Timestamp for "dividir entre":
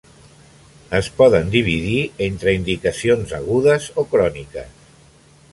1.57-2.55